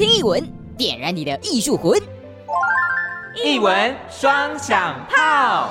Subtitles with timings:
[0.00, 0.42] 听译文，
[0.78, 2.00] 点燃你的艺术魂。
[3.44, 5.68] 译文双响炮。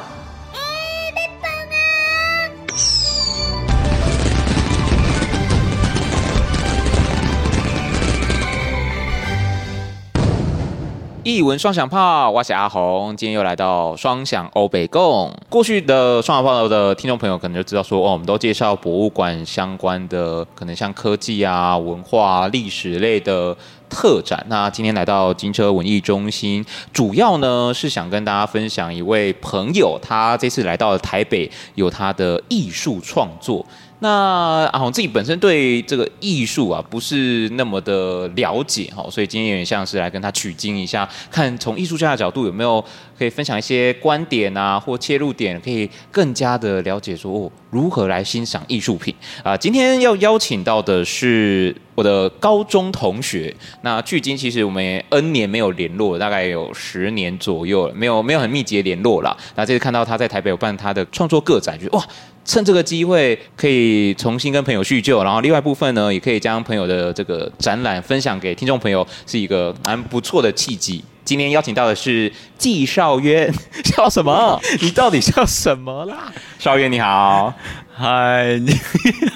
[11.22, 15.30] 艺文双响炮，我是阿红，今天又来到双响欧北共。
[15.50, 23.56] 过去的双响炮的听众朋友可能就知道说，哦，我们都介绍博物馆相关的，可能像科技啊、文化、历史类的
[23.90, 24.46] 特展。
[24.48, 33.66] 那今天来到金车文艺中心，主要呢是想跟大家分享一位朋友，他这次来到台北，有他的艺术创作。
[34.02, 42.84] 那阿红自己本身对这个艺术啊不是那么的了解哈，所以今天有点像是来跟他取经一下，看从艺术家的角度有没有
[43.20, 49.58] 可以分享一些观点啊或切入点，可以更加的了解说哦如何来欣赏艺术品啊。
[49.58, 59.36] 今天要邀请到的是我的高中同学，那距今其实我们也 N 年没有联络，大概有十年左右了，没有没有很密集联络了。
[59.56, 62.08] 那这次看到他在台北有办他的创作个展，觉得哇。
[62.46, 71.04] 趁这个机会可以重新跟朋友叙旧，然后另外部分呢，也可以将朋友的这个展览分享给听众朋友，是一个蛮不错的契机。
[71.30, 73.54] 今天邀请到的是纪少渊，
[73.86, 74.60] 笑什么？
[74.82, 76.34] 你到底笑什么啦？
[76.58, 77.54] 少渊你好，
[77.96, 78.74] 嗨，你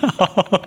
[0.01, 0.59] 好，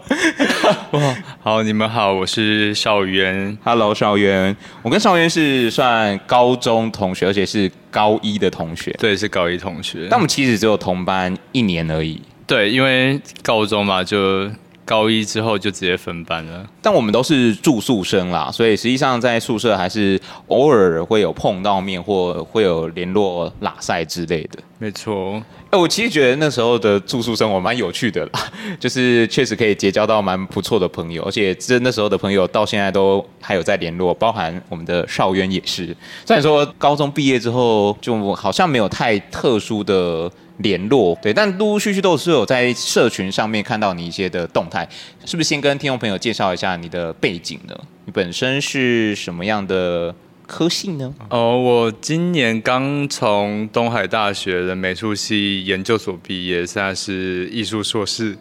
[0.92, 12.22] 哇， 好，你们好，我是少渊，Hello，少渊，我跟少渊是算高中同学，而且是高一的同学，对，是高一同学，但我们其实只有同班一年而已。
[12.46, 14.48] 对，因为高中嘛，就
[14.86, 16.66] 高一之后就直接分班了。
[16.80, 24.58] 但我们都是住宿生啦，所以实际上在宿舍还是偶尔会有碰到面，或会有联络、拉塞之类的。
[24.78, 28.40] 没错，哎，我其实觉得那时候的住宿生活蛮有趣的啦，
[28.78, 35.86] 就是确实可以结交到蛮不错的朋友，而且真那时候的朋友到现在都还有在联络，包含我们的少渊也是。
[36.24, 40.30] 虽然说高中毕业之后就好像没有太特殊的。
[40.58, 44.88] 联络对，但陆陆续续都是有在社群上面看到你一些的动态，
[45.24, 47.74] 是不是先跟听众朋友介绍一下你的背景呢？
[48.04, 50.14] 你本身是什么样的
[50.46, 51.12] 科系呢？
[51.28, 58.36] 哦，我今年刚从东海大学的美术系研究所毕业，现在是艺术硕士，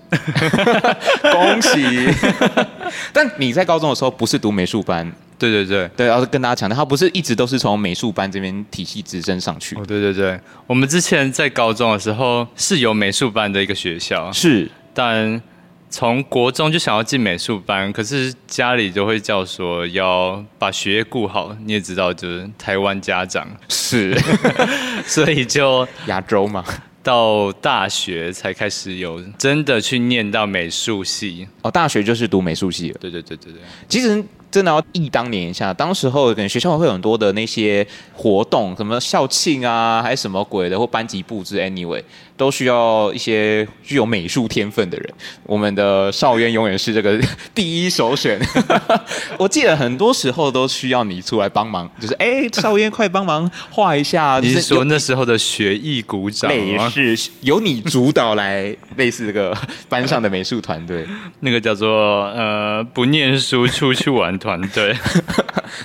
[1.34, 2.08] 恭喜！
[3.12, 5.12] 但你在高中的时候不是读美术班？
[5.38, 9.76] 对对对对，然后跟大家强调，他不是一直都是从美术班这边体系直升上去。
[9.76, 15.42] 哦，对对对，我们之前在高中的时候是有美术班的一个学校，是，但
[15.90, 24.18] 从国中就想要进美术班，可是家里就会叫说要把学业顾好，你也知道，就是台湾家长是，
[25.06, 26.64] 所以就亚洲嘛，
[27.04, 31.48] 到大学才开始有真的去念到美术系。
[31.62, 32.98] 哦，大学就是读美术系了。
[33.00, 34.24] 对对对对对，其实。
[34.52, 42.02] 真的要忆当年一下，当时候可能学校会有很多的那些活动，什么校庆啊，还是什么鬼的，或班级布置，anyway。
[42.38, 45.14] 都需要一些具有美术天分的人。
[45.44, 47.20] 我们的少渊永远是这个
[47.56, 48.40] 第一首选。
[49.40, 54.40] 我记得很多时候都需要你出来帮忙，就是哎，少渊快帮忙画一下。
[54.44, 56.90] 你是说那时候的学艺鼓掌吗？
[56.90, 59.56] 是由你主导来类似这个
[59.88, 61.06] 班上的美术团队，
[61.40, 64.96] 那个叫做呃不念书出去玩团队，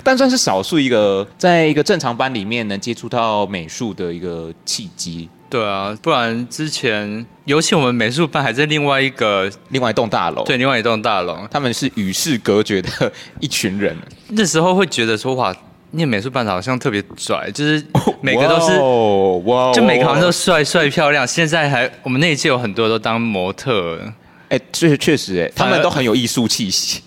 [0.02, 5.28] 但算是少数一个在一个正常班里面能接触到美术的一个契机。
[5.50, 13.96] 对啊，不然之前，尤其我们美术班还在另外一个另外一栋大楼，对，另外一栋大楼，他们是与世隔绝的一群人。
[14.28, 15.52] 那时候会觉得说，哇，
[15.90, 17.84] 念美术班好像特别拽，就是
[18.22, 18.78] 每个都是，
[19.50, 21.26] 哇，就每个好像都帅帅漂亮。
[21.26, 23.98] 现在还我们那一届有很多都当模特，
[24.50, 27.02] 哎，确确实，哎，他们都很有艺术气息，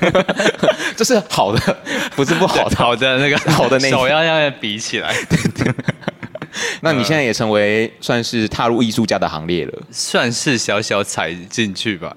[0.96, 1.76] 这是好的，
[2.16, 5.14] 不是不好的， 好的那个好的那手要要比起来。
[6.82, 12.14] 那你现在也成为算是踏入艺术家的行列了，算是小小踩进去吧，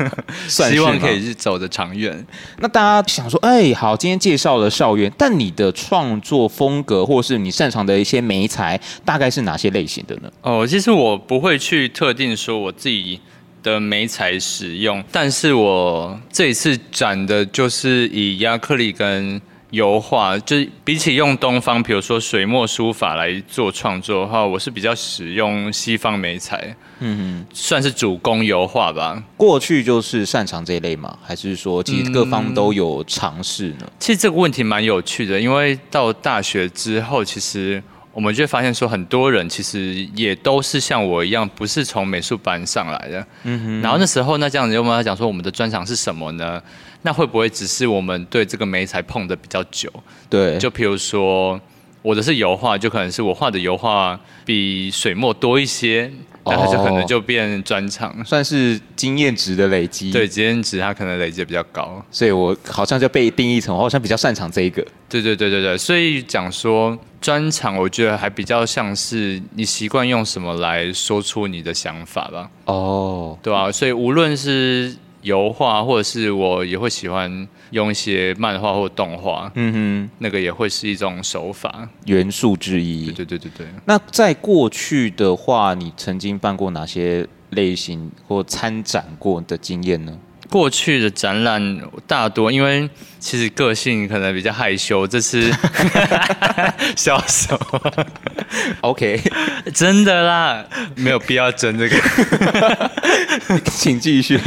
[0.48, 2.24] 希望可以是走得长远。
[2.58, 10.30] 那大家想说，哎，好，今天介绍了校园，但你的创作风格或是你擅长的一些媒材，大概是哪些类型的呢？
[10.42, 13.20] 哦，其实我不会去特定说我自己
[13.62, 19.40] 的媒材使用，但是我这一次展的就是以亚克力跟。
[19.74, 29.22] 油画就是比起用东方，比如说水墨书法来做创作的话，我是比较使用西方美材，嗯哼，算是主攻油画吧。
[29.36, 31.18] 过去就是擅长这一类吗？
[31.22, 33.86] 还是说其实各方都有尝试呢？
[33.98, 37.82] 其实这个问题蛮有趣的，因为到大学之后，其实
[38.12, 43.26] 我们就会发现说，很多人其实也都是像我一样，不是从美术班上来的。
[43.42, 43.82] 嗯哼。
[43.82, 46.62] 然后那时候，那这样子，我们要讲说，我们的专长是什么呢？
[47.04, 49.88] 那会不会只是我们对这个媒材碰的比较久？
[50.28, 50.58] 对。
[50.58, 51.60] 就譬如说，
[52.02, 56.10] 我的是油画，就可能是我画的油画比水墨多一些。
[56.46, 60.12] 然后就可能就变专长，哦，算是经验值的累积。
[60.12, 64.86] 对，经验值它可能累积的比较高，所以我好像就被定义成我好像比较擅长这一个。
[65.08, 72.50] 对对对对对，所以讲说专长，我觉得还比较像是你习惯用什么来说出你的想法吧。
[72.66, 74.94] 哦，对啊，所以无论是。
[75.24, 83.06] 油画，或者是我也会喜欢用一些漫画或动画，嗯哼，那个也会是一种手法元素之一。
[83.06, 83.66] 对对对对对。
[83.86, 90.16] 那在过去的话，你曾经办过哪些类型或参展过的经验呢？
[90.50, 92.88] 过去的展览大多因为
[93.18, 95.50] 其实个性可能比较害羞，这次
[96.94, 98.06] 笑什么
[98.82, 99.20] OK，
[99.72, 100.64] 真的啦，
[100.96, 102.90] 没有必要争这个，
[103.70, 104.40] 请继续。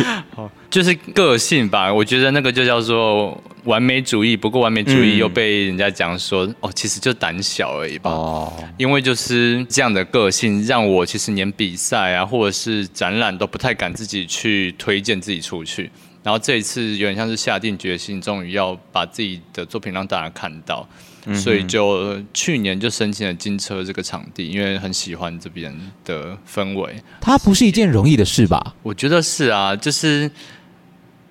[0.69, 4.35] 就是个性吧，我觉得那个就叫做完美主义。
[4.35, 8.11] 不过完美主义又被人家讲说，嗯、哦，其实就胆小而已吧。
[8.11, 15.89] 哦，因为就是这样的个性，让我其实连比赛啊，或者是展览都不太敢自己去推荐自己出去。
[16.21, 20.87] 然后这一次有点像是下定决心，终于要把自己的作品让大家看到。
[21.33, 26.95] 所以就去年就申请了金车这个场地，因为很喜欢这边的氛围。
[27.19, 28.75] 它不是一件容易的事吧？
[28.81, 30.31] 我觉得是啊，就是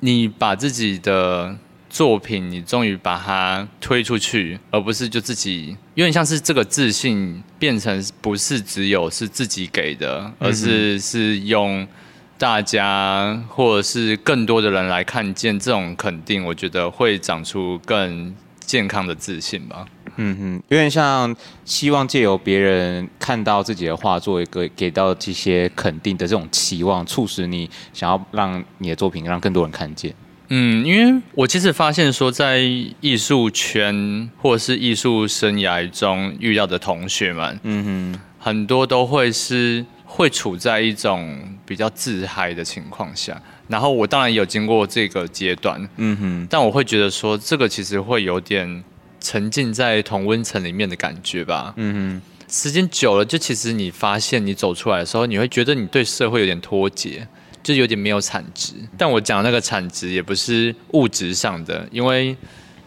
[0.00, 1.56] 你把自己的
[1.88, 11.88] 作品，你终于把它推出去，而不是就自己有点像是这个自信变成不是只有是自己给的，而是是用
[12.36, 18.34] 大家或者是更多的人来看见这种肯定，我觉得会长出更。
[18.66, 19.86] 健康的自信吧，
[20.16, 21.34] 嗯哼，有点像
[21.64, 30.12] 希望借由别人看到自己的画作，一个给到这些肯定的这种期望，促使你想要让你的作品让更多人看见。
[30.48, 32.58] 嗯，因为我其实发现说，在
[33.00, 39.84] 艺术圈或是艺术生涯中遇到的同学们，嗯哼，很多都会是
[40.16, 43.40] 会处在一种比较自嗨的情况下。
[43.68, 48.82] 然后我当然也有经过这个阶段，嗯哼，但我会觉得说，这个其实会有点
[49.20, 57.26] 沉浸在同温层里面的感觉吧，嗯哼，时间久了，就其实你发现你走出来的时候，你会觉得你对社会有点脱节，
[57.62, 58.72] 就有点没有产值。
[58.96, 62.36] 但我讲那个产值也不是物质上的，因为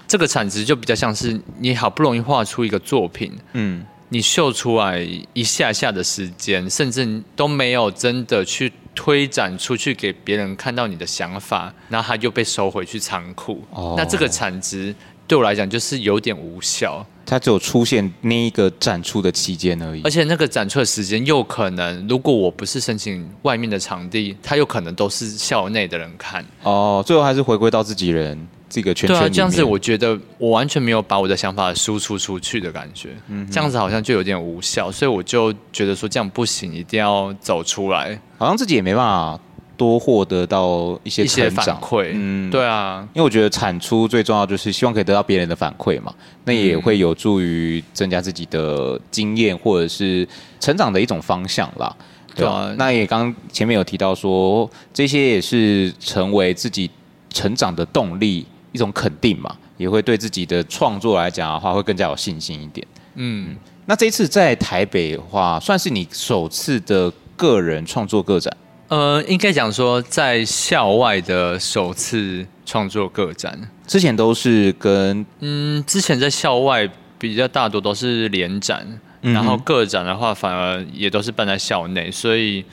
[0.07, 8.71] 这个产值就比较像是你好不容易画出一个作品，嗯，你秀出来一下下的时间，甚至都没有真的去。
[8.95, 13.63] 推展出去给别人看到你的想法，然后他就被收回去仓库。
[13.71, 14.93] 哦，那这个产值
[15.25, 17.05] 对我来讲就是有点无效。
[17.25, 26.45] 它只有出现那一个展出的期间而已，而且那个展出的时间又可能，如果我不是申请外面的场地，它有可能都是校内的人看。
[26.63, 28.45] 哦，最后还是回归到自己人。
[28.69, 39.39] 这个圈圈对啊，这样子我觉得我完全没有把我的想法输出出去的感觉，嗯，这样子好像就有点无效，所以我就觉得说这样不行，一定要走出来，好像自己也没办法
[39.75, 46.13] 多获得到一些一些反馈，嗯，对啊，因为我觉得产出最重要就是希望可以得到别人的反馈嘛，
[46.45, 50.27] 那也会有助于增加自己的经验或者是
[50.59, 51.95] 成长的一种方向啦，
[52.35, 56.87] 对啊，对啊，那也刚前面有提到说这些也是成为自己
[57.33, 58.45] 成长的动力。
[58.71, 62.85] 一种肯定嘛，也会对自己的创作来讲的话，会更加有信心一点。
[63.15, 68.55] 嗯，那这一次在台北的话，算是你首次的个人创作个展？
[68.87, 82.65] 呃，应该讲说在校外的首次创作个展，之前都是跟嗯，之前在校外比较大多都是联展，嗯，然后个展的话反而也都是办在校内，所以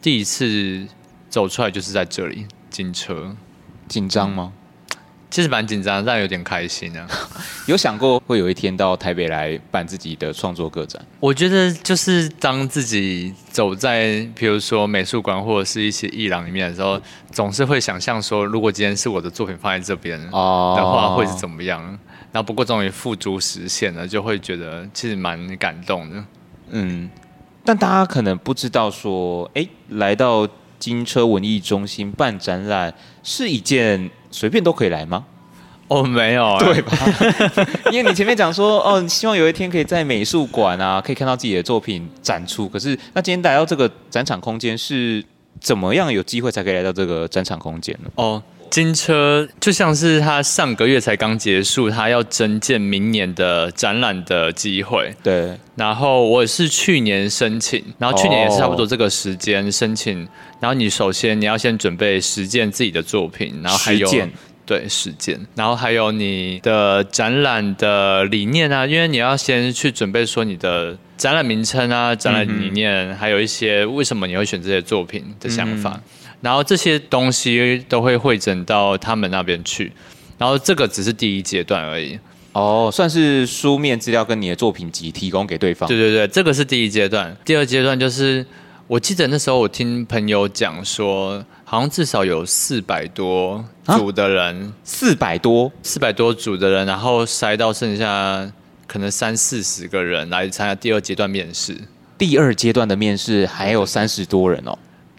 [0.00, 0.86] 第一次
[1.28, 3.34] 走出来就是在这里金车，
[3.88, 4.52] 紧张吗？
[5.28, 7.06] 嗯其实蛮紧张，但有点开心啊。
[7.68, 11.04] 有想过会有一天到台北来办自己的创作个展？
[11.20, 16.98] 我觉得就是当自己走在，比如说美术馆或者是一些艺廊里面的时候，
[17.30, 21.82] 总是会想象说，如果今天是我的作品放在这边的话，会是怎么样？
[22.32, 26.24] 然后不过终于付诸实现了，就会觉得其实蛮感动的。
[26.70, 27.10] 嗯，
[27.62, 34.10] 但大家可能不知道说，哎，来到金车文艺中心办展览是一件。
[34.30, 35.24] 随便都可以来吗？
[35.88, 36.92] 哦，没有、欸，对吧？
[37.90, 42.68] 因为你前面讲说，哦，你希望有一天可以在美术馆啊，可以看到自己的作品展出。
[42.68, 45.24] 可是，那今天来到这个展场空间是
[45.60, 48.10] 怎么样有机会才可以来到这个展场空间呢？
[48.16, 55.14] 哦，金车就像是他上个月才刚结束，他要征建明年的展览的机会。
[55.22, 60.24] 对，然后我是去年申请，然后去年也是差不多这个时间申请。
[60.24, 60.28] 哦、
[60.60, 64.08] 然后你首先你要先准备实践自己的作品，然后还有
[64.66, 75.94] 对十件，然后还有你的展览的理念啊，因为你要先去准备说你的展览名称啊、展览理念，嗯、还有一些为什么你会选这些作品的想法。
[75.94, 76.02] 嗯
[76.40, 79.92] 然后这些东西都会汇整到他们那边去，
[80.38, 82.18] 然后这个只是第一阶段而已。
[82.52, 85.88] 哦，算是书面资料跟你的作品集提供给对方。
[85.88, 87.36] 对对对，这个是第一阶段。
[87.44, 88.44] 第二阶段就是，
[88.88, 98.50] 我记得那时候我听朋友讲说，好像至少有四百多组的人，四百多，四百多组的人，然后筛到剩下
[98.88, 101.76] 可能三四十个人来参加第二阶段面试。
[102.16, 104.76] 第二阶段的面试还有三十多人哦。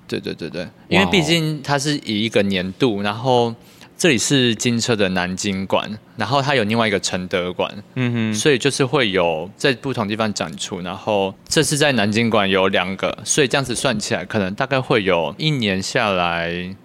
[0.09, 3.53] 对对对对，因为毕竟它是以一个年度，然后
[3.95, 16.75] 这里是金车的南京馆，然后它有另外一个承德馆，嗯哼，所以就是会有在不同地方展出，然后这次在南京馆有两个，所以这样子算起来，可能大概会有一年下来，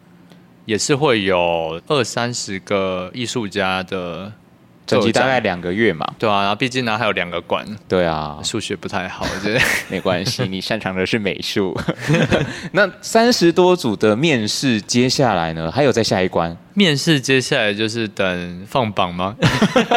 [0.67, 4.33] 也是会有二三十个艺术家的。
[4.87, 11.75] 整集大概两个月嘛，对啊，然后毕竟呢还有两个馆，对啊，数学不太好，我觉得没关系， 你擅长的是美术。
[12.73, 16.57] 那三十多组的面试，接下来呢还有在下一关？
[16.75, 19.35] 面试接下来就是等放榜吗？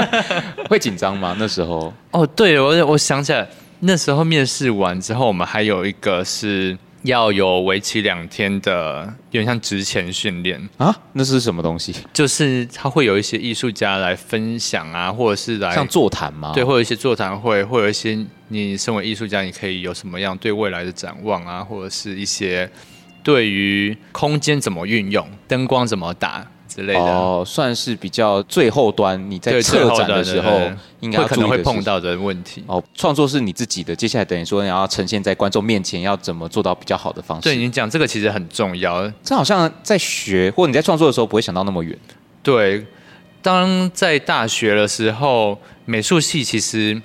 [0.69, 1.35] 会紧张吗？
[1.37, 1.93] 那时候？
[2.11, 3.47] 哦，对，我我想起来，
[3.79, 6.77] 那时候面试完之后，我们还有一个是。
[7.07, 10.95] 要有为期两天的，有点像职前训练啊？
[11.13, 11.93] 那是什么东西？
[12.13, 16.51] 就是他会有一些艺术家来分享啊，或者是来像座谈吗？
[16.53, 18.17] 对，会有一些座谈会，会有一些
[18.49, 22.69] 你身为艺术家，你可以有什么样对未来的展望啊，或者是一些
[23.23, 26.45] 对于空间怎么运用，灯光怎么打。
[26.67, 30.61] 之类的哦，算是比较最后端，你在策展的时候
[30.99, 32.63] 应该可能会碰到的问题。
[32.67, 37.43] 哦，创作是你自己的，接下来等于说你要呈现在观众面前，要怎么做到比较好的方式？
[37.43, 39.11] 对，你讲这个其实很重要。
[39.23, 41.97] 这好像在学，或者你在创作的时候不会想到那么远。
[42.43, 42.85] 对，
[43.41, 47.01] 当在大学的时候，美术系其实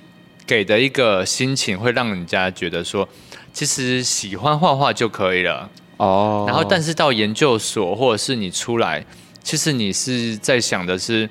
[0.47, 3.09] 给的一个心情会让人家觉得说，
[3.53, 5.71] 其实喜欢画画就可以了。
[5.99, 9.05] 哦，然后但是到研究所或者是你出来。
[9.43, 11.29] 其实你是在想的是，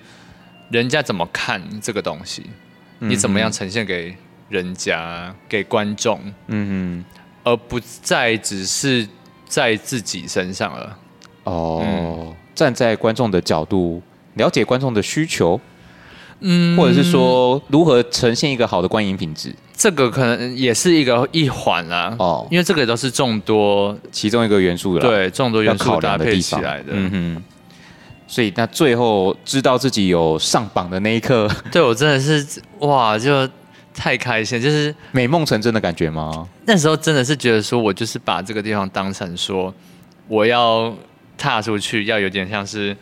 [0.69, 2.43] 人家怎么看这个东西，
[2.99, 4.15] 你怎么样呈现给
[4.49, 7.03] 人家、给观众，嗯
[7.43, 9.07] 哼，而不再只是
[9.47, 10.97] 在自己身上了。
[11.45, 14.01] 哦，嗯、站在观众的角度，
[14.35, 15.59] 了解观众的需求，
[16.41, 22.15] 嗯，或者是说如何呈现一个好的观影品质，这个可能也是一个一环啊。
[22.19, 27.43] 哦，因为这个都是众多其中一个元素的，对，众多元素搭配起来的，嗯哼。
[28.31, 33.45] 所以，那最后知道自己有上榜的那一刻， 对我真的是哇，就
[33.93, 36.47] 太开心，就是美梦成真的感觉吗？
[36.65, 39.73] 那时候真的是觉得说，我就是把这个地方当成说，
[40.29, 40.95] 我要
[41.37, 42.95] 踏出去，要有点像是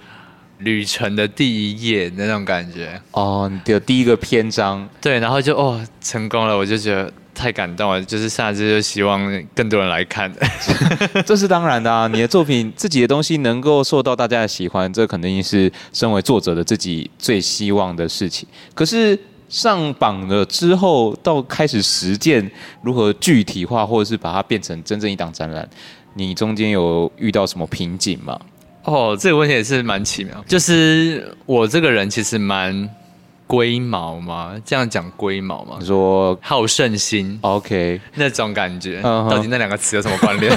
[0.57, 2.99] 旅程的第一页那种感觉。
[3.11, 7.13] 哦，你的第一个篇章，对，然后就哦成功了，我就觉得。
[7.39, 10.29] 太感动了，就是下次就希望更多人来看，
[11.25, 12.05] 这是当然的啊！
[12.07, 18.45] 你的作品、自己的东西能够受到大家的喜欢，这肯定是身为作者的自己最希望的事情。
[18.75, 19.17] 可是
[19.47, 25.65] 上榜了之后，到开始实践如何具体化，或者是把它变成真正一档展览，
[26.15, 28.37] 你中间有遇到什么瓶颈吗？
[28.83, 30.43] 哦，这个问题也是蛮奇妙。
[30.45, 32.89] 就是我这个人其实蛮。
[33.49, 34.55] 龟毛吗？
[34.63, 35.77] 这样讲龟毛吗？
[35.79, 40.55] 你说好胜心，OK，那种感觉，到底那两个词有什么关联？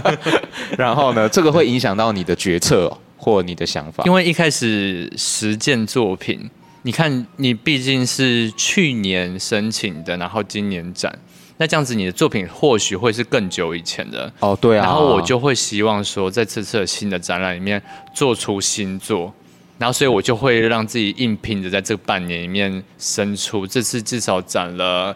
[0.78, 4.02] 然后呢，这个会影响到你的决策或你的想法。
[4.04, 6.48] 因为一开始实践作品，
[6.84, 11.14] 你看，你毕竟是去年申请的，然后今年展，
[11.58, 14.86] 那这样子你的作品或许会是更久以前的哦，对啊。
[14.86, 17.82] 然后我就会希望说，在这次新的展览里面
[18.14, 19.34] 做出新作。
[19.82, 23.66] 然后，所以我就会让自己硬拼着，在这半年里面生出。
[23.66, 25.12] 这次至少展了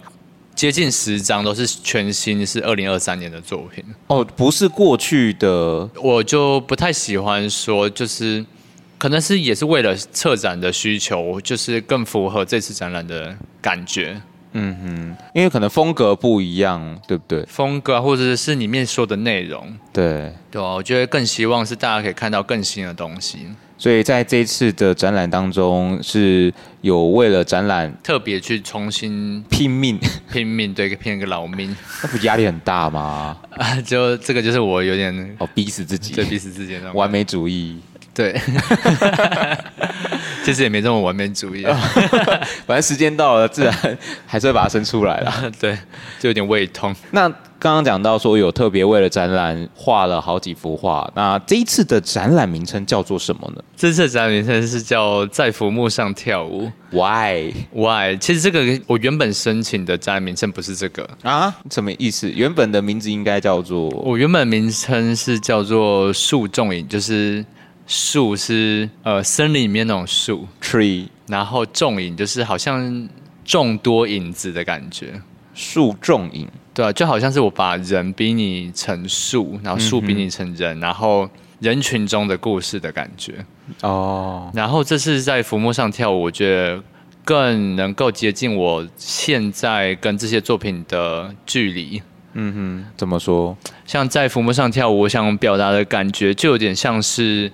[0.57, 3.85] 接近十张，都是全新，是二零二三年的作品。
[4.09, 8.45] 哦，不是过去的，我就不太喜欢说，就是
[8.99, 14.21] 可能是也是为了策展的需求，就是更符合这次展览的感觉。
[14.59, 17.45] 嗯哼，因为可能风格不一样，对不对？
[17.47, 23.47] 风格或者是里面说的内容，对对啊，我觉得更希望是大家可以看到更新的东西。
[23.79, 29.99] 所以在这一次的展览当中，是有为了展览特别去重新拼命
[30.33, 33.37] 拼命，对，拼一个老命，那不压力很大吗？
[33.51, 37.79] 啊， 就这个就是我有点哦，逼死自己，对，逼死自己那种完美主义。
[38.15, 38.33] 对，
[40.47, 41.65] 其实也没这么完美主义，
[42.65, 45.51] 反正时间到了，自然还是会把它生出来了。
[45.59, 45.77] 对，
[46.21, 46.95] 就有点胃痛。
[47.11, 53.65] 那刚刚讲到说有特别为了展览画了好几幅画，那这一次的展览名称叫做什么呢？
[53.77, 56.71] 这次的展览名称是叫在浮木上跳舞。
[56.93, 58.17] Why Why？
[58.21, 61.53] 其实这个我原本申请的展览名称不是这个啊？
[61.73, 62.31] 什么意思？
[62.31, 63.89] 原本的名字应该叫做……
[63.89, 67.45] 我原本名称是叫做树众影，就是
[67.87, 73.09] 树是呃森林里面那种树 tree，然后重影就是好像
[73.45, 75.21] 众多影子的感觉，
[75.55, 76.49] 树重影。
[76.75, 81.27] 对啊，就好像是我把人比拟成树，然后树比拟成人，嗯、然后
[81.59, 83.43] 人群中的故事的感觉。
[83.81, 86.83] 哦，然后这是在浮木上跳舞，我觉得
[87.25, 92.03] 更能够接近我现在跟这些作品的距离。
[92.35, 93.57] 嗯哼，怎么说？
[93.87, 97.51] 像在浮木上跳舞，我想表达的感觉就有点像是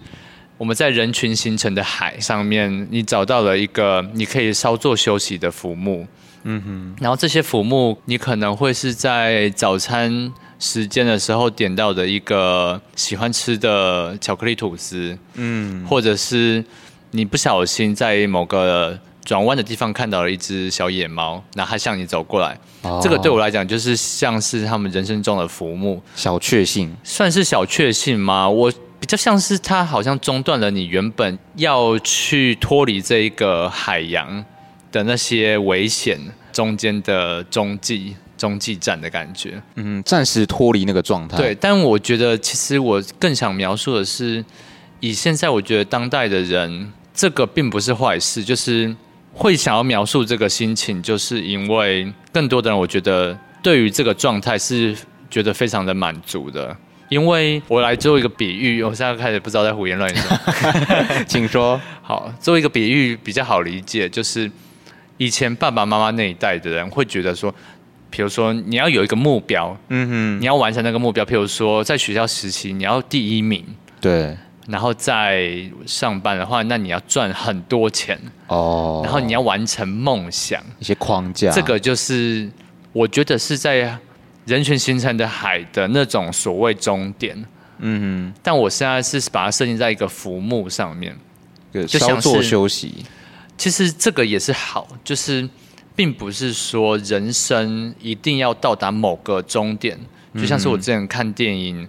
[0.63, 6.07] 我们在人群形成的海上面，你找到了一个你可以稍作休息的浮木。
[6.45, 16.65] 嗯哼，然后这些浮木，你可能会是在早餐时间的时候点到的一个喜欢吃的巧克力吐司，嗯，或者是
[17.11, 28.49] 你不小心在某个转弯的地方看到了一只小野猫，然后它向你走过来，哦，这个对我来讲就是像是他们人生中的浮木，小确幸，算是小确幸吗？
[28.49, 34.43] 我比较像是它好像中断了你原本要去脱离这一个海洋。
[34.93, 36.21] 的那些危险
[36.53, 41.35] 中间的中继中继站的感觉，嗯，暂时脱离那个状态。
[41.39, 44.45] 对，但我觉得其实我更想描述的是，
[45.01, 48.95] 以现在我觉得当代的人，这个并不是坏事，就是
[49.33, 54.95] 会想要描述这个心情，就是因为更多的人，我觉得对于这个状态是
[55.31, 56.77] 觉得非常的满足的。
[57.13, 60.17] 因为我来做一个比喻，我现在开始不知道在胡言乱语，
[61.29, 61.81] 请说。
[62.01, 64.51] 好，做一个比喻比较好理解，就是。
[65.19, 67.55] 以前爸爸妈妈那一代的人会觉得说，
[68.11, 73.65] 比如说你要有一个目标，嗯哼，你要完成那个目标，譬如说在学校实习你要第一名，
[74.01, 82.51] 对，然后在上班的话，那你要赚很多钱哦，然后你要完成梦想，一些框架，这个就是
[82.93, 83.97] 我觉得是在
[84.45, 87.37] 人群形成的海的那种所谓终点，
[87.79, 91.17] 嗯哼，但我现在是把它设定在一个浮木上面，
[91.73, 93.05] 就稍作休息。
[93.57, 95.49] 其实这个也是好，就是
[95.95, 99.97] 并不是说人生一定要到达某个终点，
[100.35, 101.87] 就像是我之前看电影，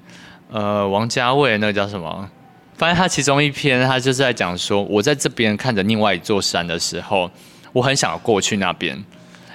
[0.51, 2.29] 呃，王家卫那个叫什么？
[2.75, 7.29] 发现他其中一篇，他就是在讲说，我在这边看着另外一座山的时候，
[7.71, 8.95] 我很想要过去那边，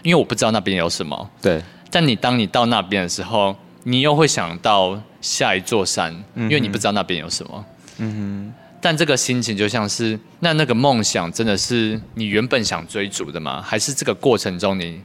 [0.03, 1.31] 因为我不知道那边有什么。
[1.41, 1.63] 对。
[1.91, 7.65] 但你当你到那边的时候，你又会想到下一座山，因为你不知道那边有什么。
[7.99, 8.55] 嗯哼。
[8.81, 13.61] 但这个心情就像是，那那个梦想真的是你原本想追逐的吗？
[13.61, 15.01] 还是这个过程中你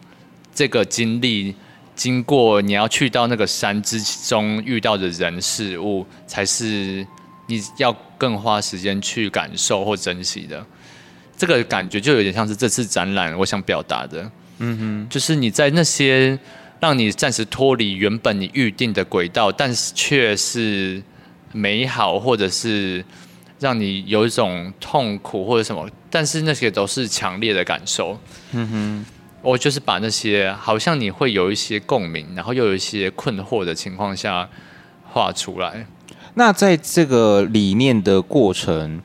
[0.54, 1.56] 这个经历
[1.96, 7.04] 经过你要去到那个山之中遇到的人事物，才是
[7.48, 10.64] 你要更花时间去感受或珍惜的？
[11.36, 16.38] 这个感觉就有点像是这次展览我想表达的，嗯哼，就是你在那些
[16.84, 21.02] 让你暂时脱离原本你预定的轨道，但是却是
[21.54, 23.04] 美好或者是。
[23.60, 28.20] 让你有一种痛苦或者什么，但是那些都是强烈的感受。
[28.52, 29.06] 嗯哼，
[29.42, 34.50] 我就是把那些好像你会有一些共鸣，然后又有一些困惑的情况下
[35.10, 35.88] 画出来。
[36.34, 39.02] 那在这个理念的过程，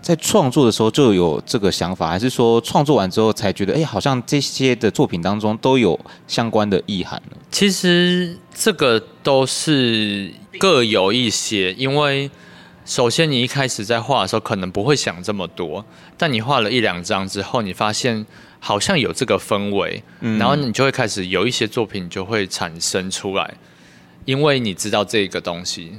[0.00, 7.36] 在创作的时候就有这个想法，还是说创作完之后才觉得，哎，好像这些的作品当中都有相关的意涵呢？
[7.50, 12.30] 其实这个都是各有一些，因为。
[12.86, 15.84] 首先，你一开始在画的时候可能不会想这么多，
[16.16, 18.26] 但你画了一两张之后，你发现
[18.58, 23.54] 好像有这个氛围，嗯，然后你就会开始有一些作品就会产生出来，
[24.24, 25.92] 因为你知道这个东西，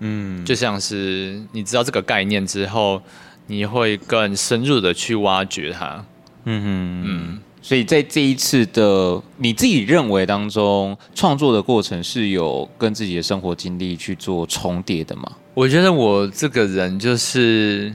[0.00, 3.00] 嗯，就像是你知道这个概念之后，
[3.46, 6.04] 你会更深入的去挖掘它，
[6.44, 7.40] 嗯哼嗯。
[7.62, 15.22] 所以在这一次的你自己认为当中，创作的过程是有跟自己的生活经历去做重叠的吗？
[15.54, 17.94] 我觉得我这个人就是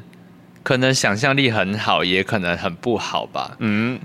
[0.64, 3.56] 可能想象力很好，也可能很不好吧。
[3.60, 4.00] 嗯，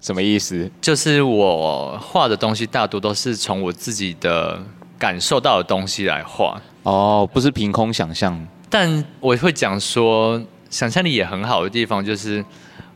[0.00, 0.70] 什么意思？
[0.80, 4.58] 就是我画的东西大多都是从我自己的
[4.98, 6.58] 感受到的东西来画。
[6.84, 8.46] 哦，不是凭空想象。
[8.70, 12.42] 但我会讲说，想象力也很好的地方就是。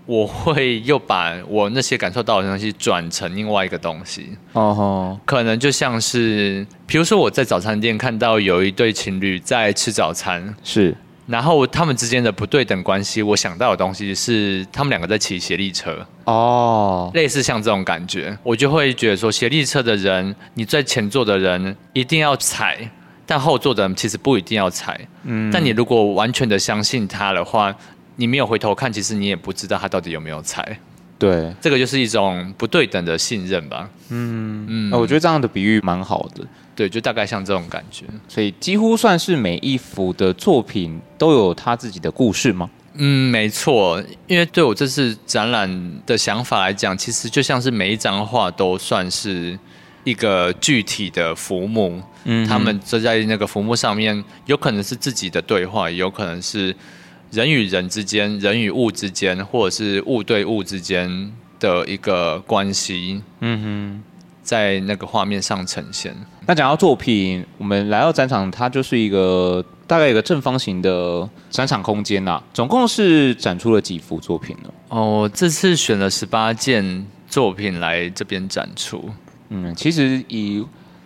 [0.06, 5.24] 我会又把我那些感受到的东西转成另外一个东西，哦、uh-huh.
[5.24, 10.94] 可能就像是，比如说我在早餐店看到有一对情侣在吃早餐，是，
[11.26, 22.90] 然后他们之间的不对等关系，我想到的东西是他们两个在骑协力车哦，类似像这种感觉，我就会觉得说，协力车的人，你在前座的人一定要踩，
[23.26, 25.00] 但后座的人其实不一定要踩。
[25.24, 27.74] 嗯，但你如果完全的相信他的话，
[28.16, 30.78] 你没有回头看，其实你也不知道他到底有没有踩。
[31.18, 33.88] 对，这个就是一种不对等的信任吧。
[34.10, 36.44] 嗯嗯，我觉得这样的比喻蛮好的。
[36.76, 38.04] 对，就大概像这种感觉。
[38.28, 42.68] 所以几乎算是每一幅的作品都有他自己的故事吗？
[42.94, 44.02] 嗯，没错。
[44.26, 49.58] 因为对我这次展览的想法来讲，其实就像是每一张画都算是
[50.02, 52.02] 一个具体的浮木。
[52.24, 56.74] 嗯，他们坐在那个浮木上面，有可能是自己的对话，也有可能是
[57.30, 63.22] 人与人之间、人与物之间，或者是物对物之间的一个关系。
[63.40, 64.02] 嗯哼。
[64.44, 66.14] 在那个画面上呈现。
[66.46, 72.38] 那讲到作品，我们来到展场，它就是一个大概一个正方形的展场空间呐。
[72.52, 74.68] 总共是展出了几幅作品呢？
[74.90, 79.08] 哦，这次选了十八件作品来这边展出。
[79.48, 80.62] 嗯，其实以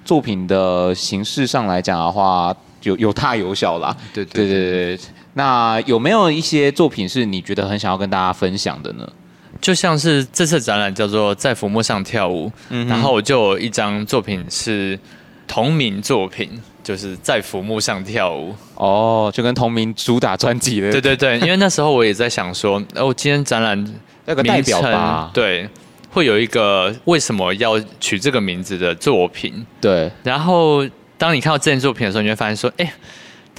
[0.09, 3.95] 作品的形式上来讲的话，有有大有小啦。
[4.15, 5.01] 对对对对对。
[5.35, 9.07] 那有没有一些作品是你觉得很想要跟大家分享的呢？
[9.61, 14.99] 就像是这次展览叫做在浮木上跳舞，嗯、然后我就有一张作品是
[15.47, 18.55] 同名作品，就是在浮木上跳舞。
[18.77, 20.91] 哦，就跟同名主打专辑的。
[20.91, 23.95] 对对对，因为那时候我也在想说，哦，今天展览
[24.25, 25.69] 那个代表吧，对，
[26.11, 29.67] 会有一个为什么要取这个名字的作品。
[29.81, 32.93] 对，然后当你看到这件作品的时候，你会发现说，哎。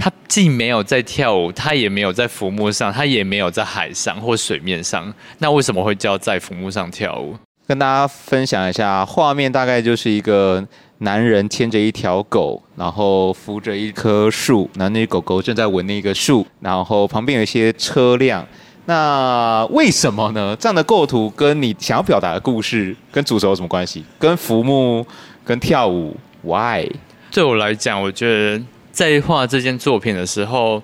[0.02, 5.14] 他既没有在跳舞，他也没有在浮木上，他也没有在海上或水面上。
[5.40, 7.36] 那为什么会叫在浮木上跳舞？
[7.68, 10.66] 跟大家分享一下，画面大概就是一个
[11.00, 18.48] 男人牵着一条狗，然后扶着一棵树，然后那狗狗正在闻那个树，然后旁边有一些车辆。
[18.90, 20.58] 那为什么呢？
[20.60, 24.04] 这样的构图跟你想要表达的故事跟主轴有什么关系？
[24.18, 25.06] 跟浮木、
[25.46, 26.90] 跟跳舞？Why？
[27.32, 28.64] 对我来讲，我觉得。
[28.92, 30.82] 在画这件作品的时候，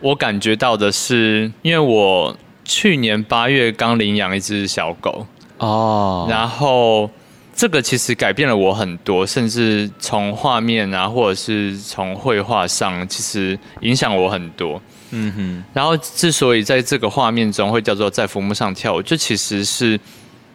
[0.00, 5.26] 我感觉到的是，因为我去年八月刚领养一只小狗
[5.56, 7.10] 哦，然后
[7.56, 14.80] 这个其实改变了我很多，甚至从画面啊，或者是从绘画上，其实影响我很多。
[15.10, 19.98] 嗯哼，然后之所以在这个画面中会叫做在浮木上跳舞，这其实是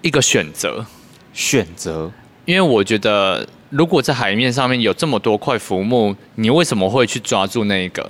[0.02, 0.86] 一个选择，
[1.34, 2.12] 选择，
[2.46, 3.48] 因为我觉得。
[3.72, 8.10] 如果在海面上面有这么多块浮木，你为什么会去抓住那一个、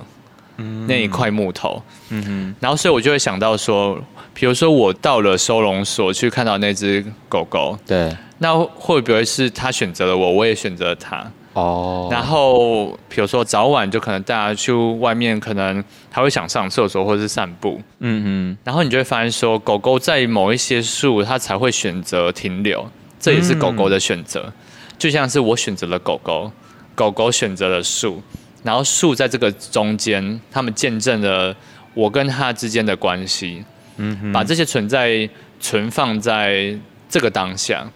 [0.58, 1.82] 嗯、那一块木头？
[2.10, 3.98] 嗯哼，然后所以我就会想到说，
[4.32, 11.28] 比如说我到了收容所去看到那只狗狗，对，那会不会是他选择了我，我也选择了他？
[11.56, 22.86] 哦，然后比如说早晚就可能大家去外面，可能他会想上厕所或者是散步，嗯嗯，然后你就会发现说，狗狗在某一些树，它才会选择停留，
[23.18, 24.44] 这也是狗狗的选择。
[24.46, 24.52] 嗯
[24.98, 26.50] 就像是我选择了狗狗，
[26.94, 28.22] 狗狗选择了树，
[28.62, 31.54] 然后树在这个中间，他们见证了
[31.92, 33.62] 我跟它之间的关系。
[33.98, 35.28] 嗯哼，把这些存在
[35.60, 36.74] 存放在
[37.10, 37.86] 这个当下。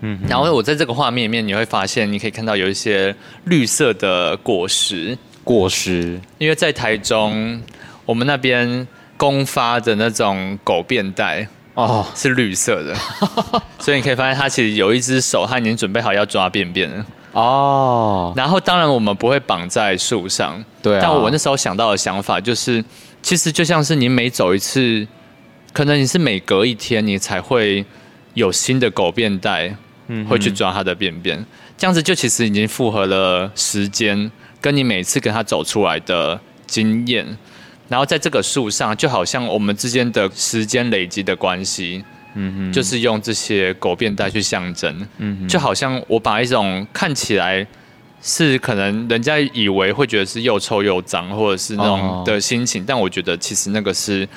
[0.00, 5.16] 嗯，然后我在这个画面里面，你会发现，你可以看到有一些绿色的果实。
[5.44, 7.58] 果实，因为在台中，
[8.04, 11.48] 我们那边公发的那种狗便袋。
[11.72, 12.94] 哦，是绿色的，
[13.80, 17.06] 所以你可以发现它其实有一只手，它已经准备好要抓便便了。
[17.32, 21.00] 哦，然后当然我们不会绑在树上，对啊。
[21.00, 22.84] 但我那时候想到的想法就是，
[23.22, 25.06] 其实就像是你每走一次，
[25.72, 27.86] 可能你是每隔一天你才会
[28.34, 29.76] 有新的狗便袋，嗯，
[30.28, 31.44] 会去抓它的便便，
[31.76, 37.26] 这样子就其实已经符合了时间，跟你每次跟它走出来的经验。
[37.88, 47.66] 然后在这个树上，就好像我们之间的时间累积的关系，嗯哼，就是用这些狗便袋去象征，嗯哼，就好像我把一种看起来
[48.20, 54.28] 是可能人家以为会觉得是又臭又脏，或者是那种的心情，哦，但我觉得其实那个是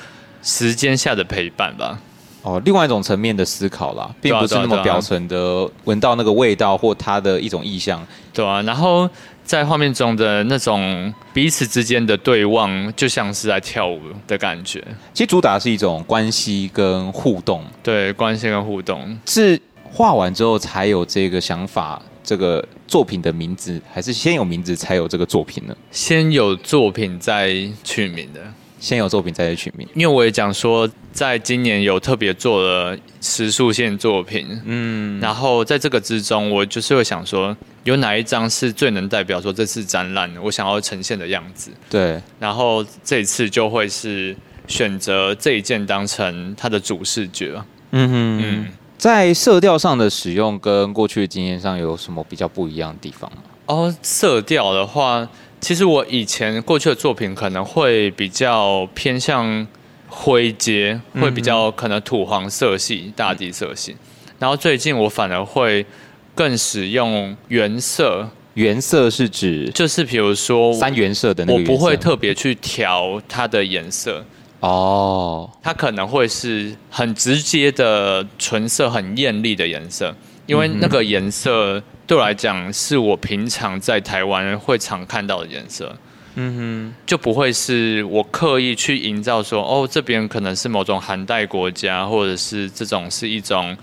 [0.42, 1.98] 时间下的陪伴吧。
[2.42, 9.08] 哦，另外一种层面的思考啦，并不是那么表层的闻到那个味道或它的一种意象，对啊，然后。
[9.44, 14.82] 在画面中的那种彼此之间的对望，就像是在跳舞的感觉。
[15.12, 19.18] 其实主打是一种关系跟互动，对，关系跟互动。
[19.26, 25.76] 是画完之后才有这个想法，这个作品的名字，还是先有名字才有这个作品呢？
[25.90, 28.40] 先有作品再取名的。
[28.82, 29.86] 先有作品再取名？
[29.94, 41.70] 因为我也讲说，在今年有特别做了时数线作品，嗯，然后在这个之中，我就是会想说，有哪一张是最能代表说这次展览我想要呈现的样子？
[41.88, 47.54] 对，然后这一次就会是选择这一件当成它的主视觉。
[47.92, 48.66] 嗯哼嗯，
[48.98, 53.42] 在色调上的使用跟过去的经验上有什么比较不一样的地方吗？
[53.66, 55.28] 哦，色调的话，
[55.62, 59.64] 其实我以前过去的作品可能会比较偏向
[60.08, 63.96] 灰阶，会比较可能土黄色系、大地色系。
[64.40, 65.86] 然后最近我反而会
[66.34, 74.24] 更使用原色，原色是指就是比如说三原色的那个，我不会特别去调它的颜色。
[74.58, 80.12] 哦，它可能会是很直接的纯色，很艳丽的颜色，
[80.46, 85.96] 因为那个颜色对我来讲是我平常在台湾会常看到的颜色。
[86.34, 93.76] 嗯哼，就不会是我刻意去营造说，哦，这边可能是某种寒带国家，或者是这种是一种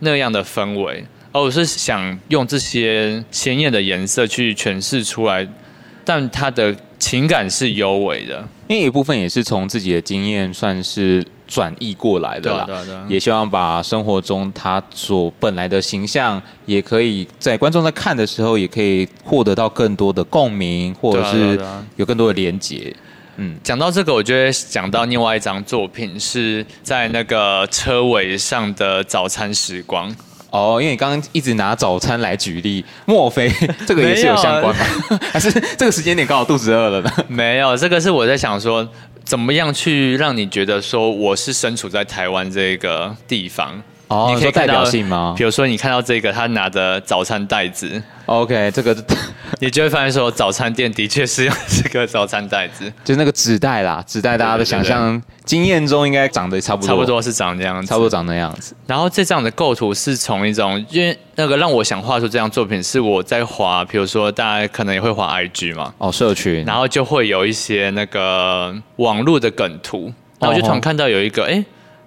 [0.00, 5.48] 那样的氛围，而我是想用这些鲜艳的颜色去诠释出来，
[6.04, 6.74] 但他的。
[6.96, 12.64] 情感是幽微的，因为一部分也是从自己的经验算是转译过来的啦。
[12.64, 21.60] 对啊，对啊，也希望把生活中他所本来的形象，也可以在观众在看的时候，也可以获得到更多的共鸣，或者是
[21.96, 22.94] 有更多的连接。
[23.36, 30.10] 嗯，讲到这个，我就会讲到另外一张作品，是在那个车尾上的早餐时光。
[30.54, 33.50] 哦，因为你刚刚一直拿早餐来举例，莫非
[33.88, 34.86] 这个也是有相关吗？
[35.32, 37.10] 还是这个时间点刚好肚子饿了呢？
[37.26, 38.88] 没有，这个是我在想说，
[39.24, 43.82] 怎么样去让你觉得说我是身处在台湾这个地方。
[44.14, 45.34] 哦，你可以代表性吗？
[45.36, 48.96] 比如说，你看到这个，他拿着早餐袋子，OK，这个
[49.60, 58.76] 你就会发现说，早餐店的确是用这个早餐袋子，就是那个纸袋啦，纸袋大家的想象经验中应该长得差不多，差不多是长这样子，差不多长那样子。
[58.86, 71.64] 然后这张的构图是从一种，因为那个让我想画出这张作品，是我在滑，比如说大家可能也会滑 IG 嘛，哦，社群，然后就会有一些那个网络的梗图，然后我就突然看到有一个，哎。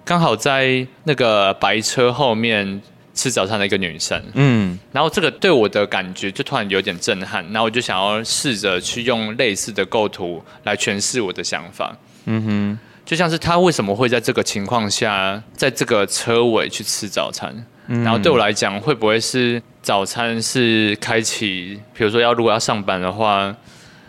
[0.08, 2.80] 刚好在那个白车后面
[3.12, 11.94] 吃早餐的一个女生，嗯，然后这个对我的感觉就突然有点震撼，然后我就想要试着去用类似的构图来诠释我的想法，
[12.24, 17.54] 嗯哼，就像是他为什么会在这个情况下，在这个车尾去吃早餐，
[17.86, 23.54] 然后对我来讲，会不会是早餐是开启，比如说要如果要上班的话。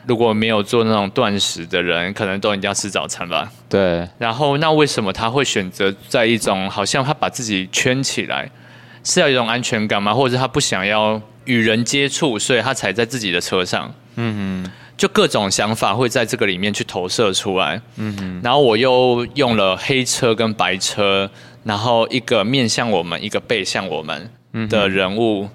[0.10, 3.48] 如果没有做那种断食的人，可能都一定要吃早餐吧。
[3.70, 4.10] 对。
[4.18, 8.50] 然后，那为什么他会选择在一种好像他把自己圈起来，
[9.04, 10.12] 是要一种安全感吗？
[10.12, 13.94] 或者是他不想要与人接触，所以他才在自己的车上？
[14.16, 14.72] 嗯哼。
[14.98, 17.80] 就各种想法会在这个里面去投射出来。
[17.98, 18.42] 嗯哼。
[18.44, 21.30] 然后我又用了黑车跟白车，
[21.64, 24.28] 然后一个面向我们，一个背向我们
[24.68, 25.48] 的人物，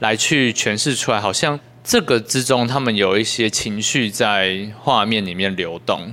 [0.00, 1.60] 来去诠释出来，好像。
[1.82, 6.12] 这个之中，他们有一些情绪在画面里面流动，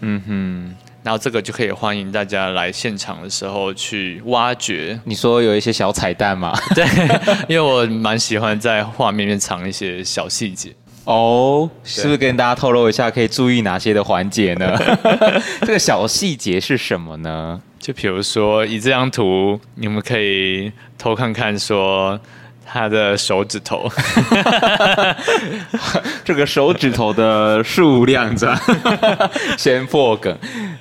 [0.00, 4.98] 嗯哼，然后这个就可以欢迎大家来现场的时候去挖掘。
[5.04, 6.56] 你说有一些小彩蛋吗？
[6.74, 6.86] 对，
[7.48, 10.72] 因为我蛮喜欢在画面里面藏一些小细节。
[11.04, 14.78] 哦，是不是跟大家透露一下可以注意哪些的环节呢？
[15.62, 17.60] 这个小细节是什么呢？
[17.78, 22.18] 就比如说，以这张图，你们可以偷看看说。
[22.70, 23.90] 他的手指头，
[26.22, 28.54] 这个手指头的数量在
[29.56, 30.36] 先破梗。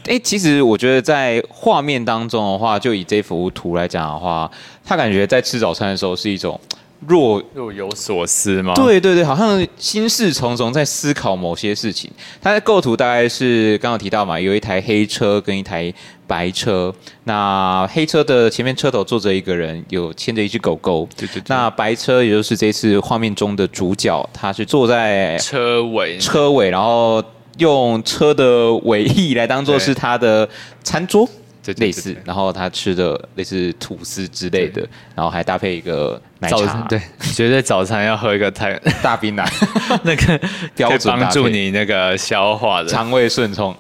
[0.06, 4.52] 哎，其实我觉得在画面当中的话，就以这幅图来讲的话，
[4.86, 6.60] 他感觉在吃早餐的时候是一种。
[7.06, 8.74] 若若有所思吗？
[8.74, 12.10] 对对对，好像心事重重，在思考某些事情。
[12.42, 15.94] 它的构图大概是刚刚提到嘛，有一台黑车跟一台
[16.26, 16.94] 白车。
[17.26, 21.08] 那黑车的前面车头坐着一个人，有牵着一只狗狗。
[21.16, 21.44] 对对对。
[21.48, 27.24] 那白车也就是这次画面中的主角，他是坐在车尾，车尾，然后
[27.60, 30.50] 用车的尾翼来当做是他的
[30.84, 31.30] 餐桌。
[31.74, 36.82] 类似，然后他吃的类似吐司之类的，然后还搭配一个奶茶。
[36.90, 37.02] 对，
[37.34, 39.50] 绝对早餐要喝一个太 大冰奶，
[40.04, 40.40] 那个
[40.76, 43.76] 标准帮助你那个消化的肠胃顺畅。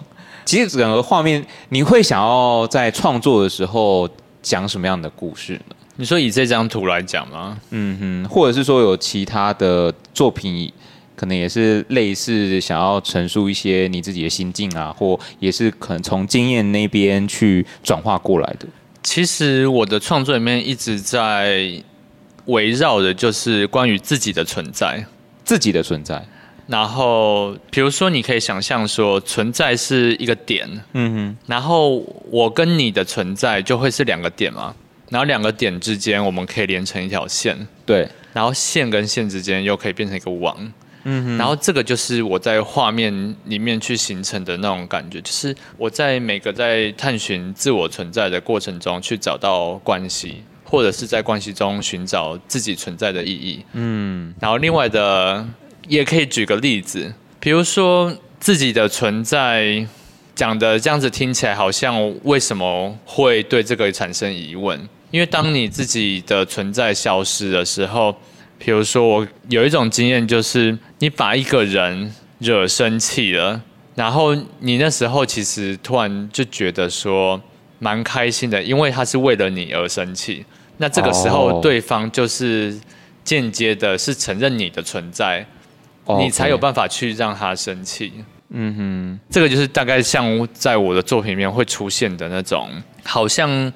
[0.45, 4.09] 其实整个画面，你会想要在创作的时候
[4.41, 5.75] 讲什么样的故事呢？
[5.97, 7.57] 你说以这张图来讲吗？
[7.71, 10.71] 嗯哼，或者是说有其他的作品？
[11.17, 18.67] 可能也是类似想要陈述一些你自己的心境啊，或也是可能从经验那边去转化过来的。
[19.01, 21.71] 其实我的创作里面一直在
[22.45, 25.03] 围绕的，就是关于自己的存在，
[25.43, 26.23] 自己的存在。
[26.67, 34.75] 然后比如说你可以想象说存在是一个点，嗯哼，然后我跟你的存在就会是两个点嘛，
[35.09, 40.57] 然后两个点之间我们可以连成一条线，对，然后线跟线之间又可以变成一个网。
[41.09, 53.63] 嗯哼，然后这个就是我在画面里面去形成的那种感觉，就是我在每个在探寻自我存在的过程中去找到关系，或者是在关系中寻找自己存在的意义。
[53.71, 55.47] 嗯，然后另外的
[55.87, 59.87] 也可以举个例子，比如说自己的存在
[60.35, 64.77] 讲的这样子听起来好像为什么会对这个产生疑问？
[65.11, 68.13] 因为当你自己的存在消失的时候。
[68.59, 73.61] 比如说，我有一种经验，就是你把一个人惹生气了，
[73.95, 77.41] 然后你那时候其实突然就觉得说
[77.79, 80.45] 蛮开心的，因为他是为了你而生气。
[80.77, 82.79] 那这个时候，对方就是
[83.23, 85.45] 间接的是承认你的存在，
[86.19, 88.13] 你才有办法去让他生气。
[88.49, 92.69] 嗯哼，这个就是大概像在我的作品里面会出现的那种，
[93.03, 93.71] 好像。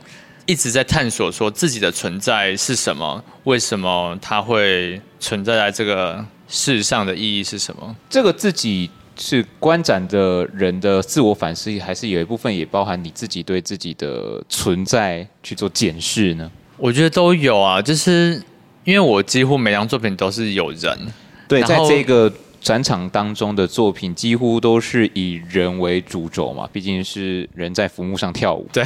[0.48, 7.96] 一直在探索说自己的存在是什么，为什么它会存在在这个世上的意义是什么？
[8.08, 8.88] 这个自己
[9.18, 16.52] 是观展的人的自我反思，还是有一部分也包含你自己对自己的存在去做检视呢？
[16.78, 18.40] 我觉得都有啊，就是
[18.84, 21.00] 因为我几乎每张作品都是有人，
[21.48, 22.32] 对，在这个。
[22.62, 28.70] 展场当中的作品几乎都是以人为主轴嘛，毕竟是人在浮木上跳舞。
[28.72, 28.86] 对，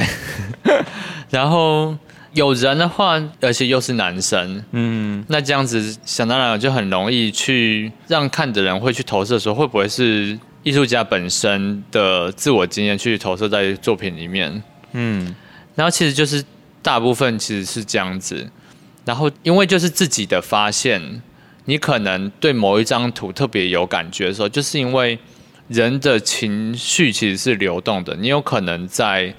[1.28, 1.94] 然后
[2.36, 14.62] 有人的话，而且又是男生，嗯，那这样子想当然就很容易去让看的人会去投射说，会不会是艺术家本身的自我经验去投射在作品里面？
[14.92, 15.34] 嗯，
[15.74, 16.44] 然后其实就是
[16.82, 18.48] 大部分其实是这样子，
[19.06, 21.22] 然后因为就是自己的发现。
[21.68, 25.18] 你可能对某一张图特别有感觉的时候，就是因为
[25.66, 28.14] 人的情绪其实是流动的。
[28.14, 29.34] 你有可能在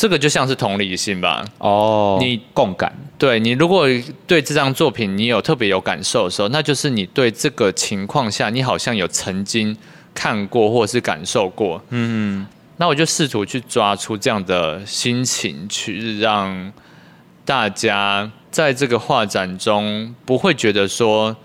[0.00, 1.44] 这个就像是同理心吧？
[1.58, 2.90] 哦，你共感。
[3.18, 3.86] 对，你如果
[4.26, 9.76] 对这张作品你有特别有感受的时候，那就是你对这个情况下你好像有曾经
[10.14, 11.84] 看过或是感受过。
[11.90, 12.46] 嗯，
[12.78, 16.72] 那我就试图去抓出这样的心情，去让
[17.44, 18.30] 大家。
[18.50, 21.36] 在这个画展中，不会觉得说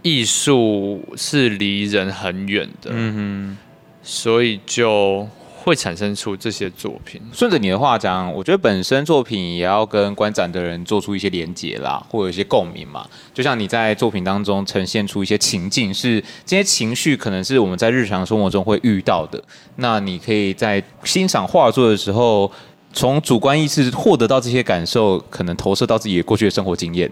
[0.00, 3.58] 艺术是离人很远的，嗯哼，
[4.02, 5.28] 所以就
[5.64, 7.20] 会产生出这些作品。
[7.32, 13.04] 顺着你的话讲，我觉得本身作品也要跟观展的人做出一些连结啦，或有一些共鸣嘛。
[13.32, 19.42] 就像你在作品当中呈现出一些情境，是这些情绪可能是我们在日常生活中会遇到的。
[19.76, 22.50] 那你可以在欣赏画作的时候。
[22.96, 27.10] 从主观意识获得到这些感受，可能投射到自己过去的生活经验，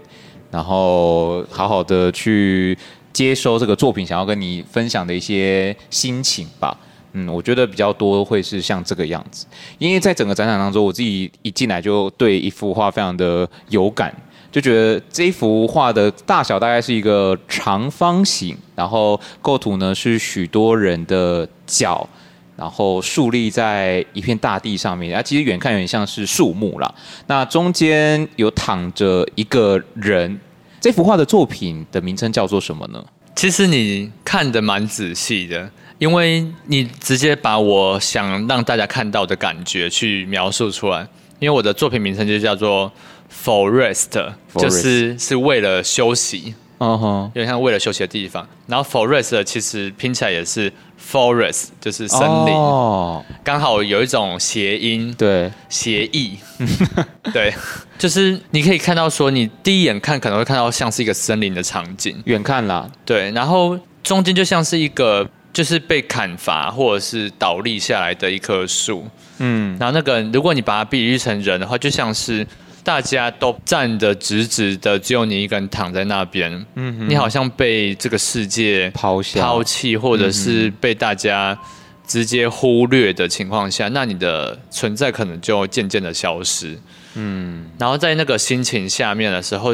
[0.49, 2.77] 然后好好的去
[3.11, 6.77] 接收这个作品想要跟你分享的一些心情吧。
[7.13, 9.45] 嗯，我觉得比较多会是像这个样子，
[9.77, 14.13] 因为在整个展览当中，我自己一进来就对一幅画非常的有感，
[14.51, 22.07] 就觉得这幅画的大小大概是一个长方形，然后构图呢是许多人的脚。
[22.55, 26.95] 然后竖立在一片大地上面，啊，其实远看有点像是树木啦。
[27.25, 30.39] 那中间有躺着一个人，
[30.79, 33.03] 这幅画的作品的名称叫做什么呢？
[33.35, 35.67] 其实你看得蛮仔细的，
[35.97, 41.07] 因为你直接把我想让大家看到的感觉去描述出来。
[41.39, 42.91] 因为我的作品名称就叫做
[43.29, 46.55] For Rest，就是是为了休息。
[46.79, 48.45] 嗯哼，有点像为了休息的地方。
[48.67, 52.53] 然后 Forest 其实拼起来也是 Forest，就是森林。
[52.53, 56.37] 哦，刚好有一种谐音，对，谐意。
[57.31, 57.53] 对，
[57.97, 62.89] 就是你可以看到说，你第一眼看可能会看到像是一个森林的场景，远看啦。
[63.05, 69.07] 对，然后中间就像是一个就是被砍伐或者是倒立下来的一棵树。
[69.37, 72.45] 嗯，然后那个如果你把它比喻成人的话，就像是。
[72.85, 76.51] 大家都站得直直的，只有你一个人躺在那边。
[76.75, 81.57] 嗯哼，你好像被这个世界抛下、抛弃，或者是被大家
[82.05, 86.77] 直接忽略的情况下，那你的存在可能就渐渐的消失。
[87.13, 89.73] 嗯，然后在那个心情下面的时候，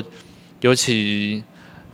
[0.61, 1.43] 尤其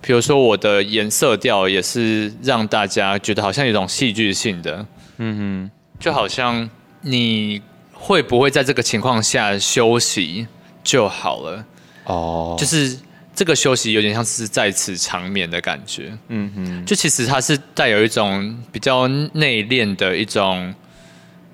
[0.05, 4.85] 比如说我的颜色调也是让大家觉得好像有一种戏剧性的。
[5.17, 6.69] 嗯哼，就好像
[7.01, 7.59] 你
[7.91, 10.45] 会不会在这个情况下休息？
[10.83, 11.65] 就好了，
[12.03, 12.59] 哦，oh.
[12.59, 12.95] 就是
[13.33, 20.71] 这个休息有点像是在此长眠的感觉，嗯哼，就其实它是带有一种比较内敛的一种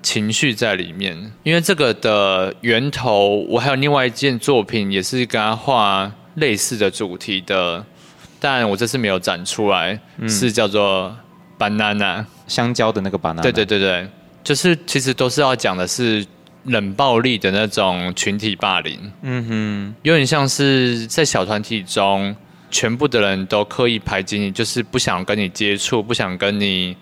[0.02, 7.82] 情绪在里面，因为这个的源头，我还有另外一件作品也是跟他画类似的主题的，
[8.44, 11.16] 但我这次没有展出来，嗯、是叫做
[11.56, 13.40] banana 香蕉的那个 banana。
[13.40, 14.08] 对对对对，
[14.42, 16.26] 就是其实都是要讲的是
[16.64, 18.98] 冷暴力的那种群体霸凌。
[19.22, 22.34] 嗯哼，有点像是在小团体中，
[22.68, 26.96] 全部的人都刻意排挤你，就是不想跟你接触，不想跟你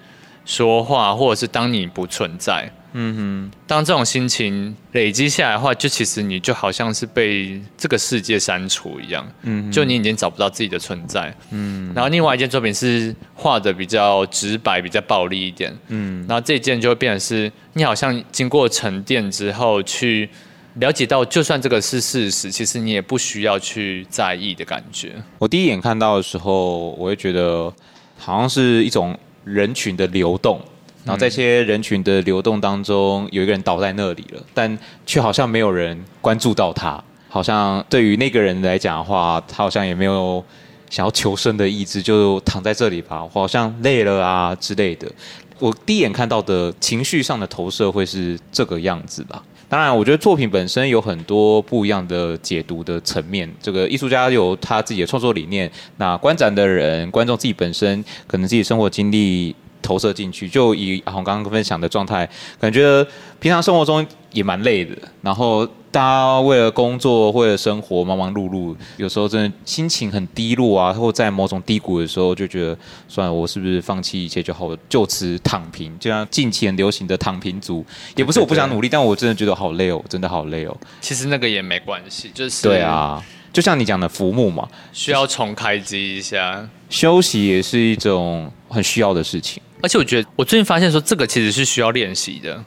[0.45, 2.71] 说话，或者是当你不存在。
[2.93, 9.27] 嗯哼，当这种心情累积下来的话，就其实你就好像是被这个世界删除一样。
[9.43, 11.33] 嗯，就你已经找不到自己的存在。
[11.51, 15.73] 嗯，然后另外一件作品是画的比较直白、比较暴力一点。
[15.89, 20.29] 嗯，然后这件就会变成是你好像经过沉淀之后，去
[20.75, 25.15] 了解到，就算这个是事实，其实你也不需要去在意的感觉。
[25.39, 27.73] 我第一眼看到的时候，我会觉得
[28.19, 30.61] 好像是一种人群的流动。
[31.05, 37.03] 然后在这些人群的流动当中，有一个人倒在那里了，但却好像没有人关注到他。
[37.29, 40.45] 好像对于那个人来讲的话，他好像也没有
[40.91, 45.11] 想要求生的意志，就躺在这里吧，我好像累了啊之类的。
[45.59, 49.43] 我第一眼看到的情绪上的投射会是这个样子吧。
[49.69, 53.49] 当然，我觉得作品本身有很多不一样的解读的层面。
[53.63, 59.55] 这个艺术家有他自己的创作理念，那观展的人、观众自己本身可能自己生活经历。
[59.83, 62.29] 投射进去，就以阿红刚刚分享的状态，
[62.61, 63.07] 感觉
[63.39, 64.97] 平常生活中也蛮累的。
[65.23, 72.79] 然后大家为了工作，为了生活，忙忙碌碌，有时候真的心情很低落啊，或在某种低谷的时候，就觉得
[73.09, 75.97] 算了，我是不是放弃一切就好，就此躺平？
[75.99, 80.77] 就像近期很流行的躺平族，也不是我不想努力，但我真的觉得好累哦，真的好累哦。
[81.01, 83.23] 其实那个也没关系，就是对啊。
[83.53, 89.63] 就像你讲的浮木嘛，需要重开机一下，休息也是一种很需要的事情。
[89.83, 92.63] 而且我觉得，我最近发现说，这个其实是需要练习的，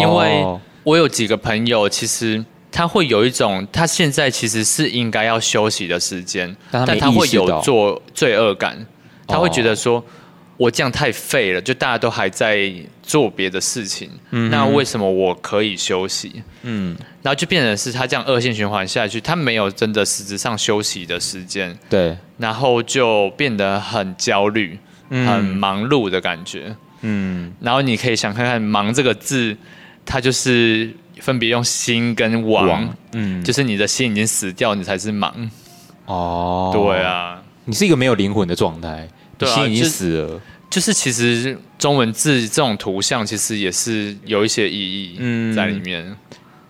[0.00, 0.44] 因为
[0.82, 8.86] 我有几个朋友，其实他会有一种，他现在其实是应该要休息的时间，但他会有做罪恶感，
[9.26, 10.04] 他会觉得说。
[10.60, 12.70] 我这样太废了，就大家都还在
[13.02, 16.42] 做别的事情，嗯、那为什么我可以休息？
[16.64, 29.56] 嗯，然后就变成是他这样恶性循环下去，他没有真的实质上休息的时间，对，然后就变得很焦虑、嗯、很忙碌的感觉，嗯，然后你可以想看看“忙”这个字，
[30.04, 35.50] 它就是分别用心跟亡，亡嗯，就是你的心已经死掉，你才是忙。
[36.04, 39.08] 哦，对啊，你是一个没有灵魂的状态。
[39.46, 45.16] 心已经死了，啊就，就是其实中文字这种图像其实也是有一些意义
[45.54, 46.16] 在里面，嗯、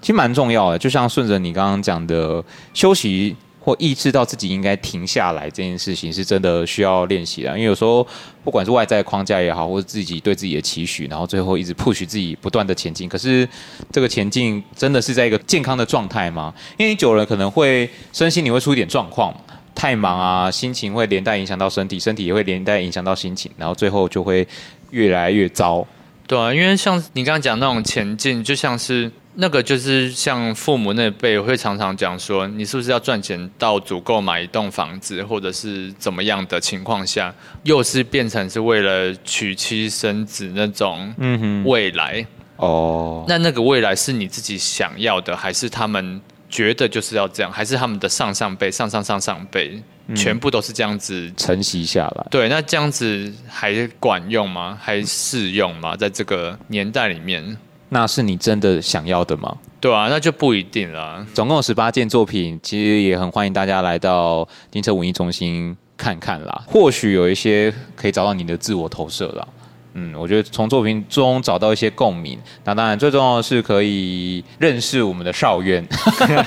[0.00, 0.78] 其实蛮重要的。
[0.78, 2.42] 就像顺着你刚刚讲的，
[2.72, 7.50] 休息或意识到自己应该停下来这件事情，是真的需要练习的。
[7.50, 8.06] 因为有时候
[8.42, 13.06] 不管是外在框架也好，或者自己对自己的期许，然后最后一直 push 自己不断的前进。
[13.06, 13.46] 可是
[13.92, 16.54] 这个前进真的是在一个健康的状态吗？
[16.78, 19.34] 因为你久了可能会身心你会出一点状况。
[19.80, 24.46] 太忙啊，心情会连带影响到身体，身体也会连带影响到心情，然后最后就会
[24.90, 25.86] 越来越糟。
[26.26, 42.26] 对啊，因为像你刚刚讲那种前进，就像是那个，就是像父母那辈会常常讲说，你是不是要赚钱到足够买一栋房子，或者是怎么样的情况下，又是变成是为了娶妻生子那种嗯哼未来
[42.56, 46.20] 哦，那那个未来是你自己想要的，还是他们？
[46.50, 49.80] 觉得就是要这样，还是他们的上上辈、上上上上辈，
[50.14, 52.26] 全部都是这样子承袭下来？
[52.30, 54.76] 对，那这样子还管用吗？
[54.82, 55.96] 还适用吗？
[55.96, 57.56] 在这个年代里面，
[57.88, 59.56] 那是你真的想要的吗？
[59.80, 61.24] 对啊，那就不一定了。
[61.32, 66.64] 总共有十八件作品，其实也很欢迎大家来到金车文艺中心看看啦。
[66.66, 69.46] 或许有一些可以找到你的自我投射啦。
[69.94, 75.84] 嗯，我觉得从作品中找到一些共鸣，那当然最重要的是可以认识我们的邵渊。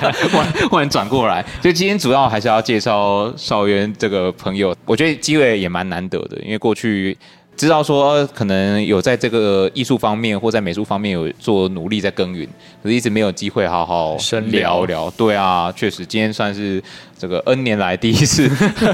[0.69, 4.75] 忽然转过来，就今天主要还是要介绍邵渊这个朋友。
[4.85, 7.17] 我觉得机会也蛮难得的，因为过去。
[7.55, 12.47] 知道说可能有在这个艺术方面或在美术方面有做努力在耕耘，
[12.81, 15.09] 可是一直没有机会好好深聊聊。
[15.11, 16.81] 对啊，确实今天算是
[17.17, 18.49] 这个 N 年来第一次，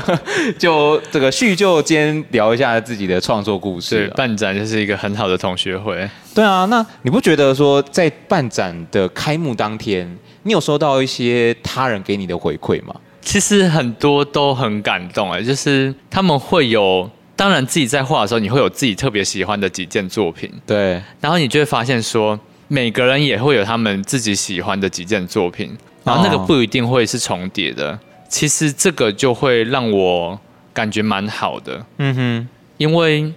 [0.60, 4.08] 就这个叙旧间聊一下自己的创作故事。
[4.08, 6.08] 对，办展就是一个很好的同学会。
[6.36, 12.94] 对啊，那你不觉得说在办展的开幕当天，你有收到一些他人给你的回馈吗？
[13.22, 17.10] 其实很多都很感动哎，就是他们会有。
[17.40, 21.02] 当然，自己在画的时候，你会有自己特别喜欢的几件作品，对。
[21.22, 22.38] 然后你就会发现说，
[22.68, 27.94] 每个人也会有他们自己喜欢的几件作品，然后那个不一定会是重叠的。
[27.94, 30.38] 哦、其实这个就会让我
[30.74, 33.34] 感觉蛮好的，嗯哼，因为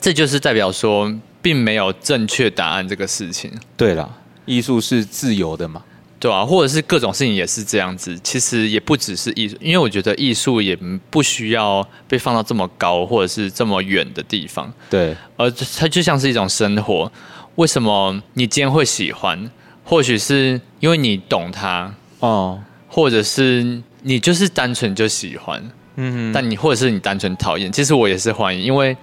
[0.00, 3.48] 这就是代表说，并没有正确答案这个事情。
[3.76, 4.12] 对了，
[4.44, 5.84] 艺术是自由的嘛。
[6.24, 8.18] 对啊，或者是各种事情也是这样子。
[8.24, 10.74] 其实也不只是艺术，因为我觉得艺术也
[11.10, 14.72] 不需要被放到这么高或者是这么远的地方。
[14.88, 17.12] 对，而它就像是一种生活。
[17.56, 19.50] 为什么你今天会喜欢？
[19.84, 22.58] 或许是因为你懂它哦，
[22.88, 25.62] 或者是你就是单纯就喜欢。
[25.96, 28.96] 嗯，但你或者是你单纯讨厌，其实我也是欢迎，因为